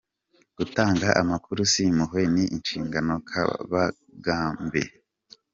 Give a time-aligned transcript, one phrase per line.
[0.57, 4.83] Gutanga amakuru si impuhwe ni inshingano_Kabagambe